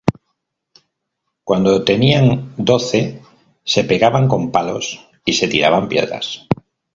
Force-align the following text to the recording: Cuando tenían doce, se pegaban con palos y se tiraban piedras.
Cuando 1.43 1.83
tenían 1.83 2.55
doce, 2.57 3.21
se 3.63 3.83
pegaban 3.83 4.27
con 4.27 4.49
palos 4.51 5.07
y 5.25 5.33
se 5.33 5.47
tiraban 5.47 5.87
piedras. 5.89 6.47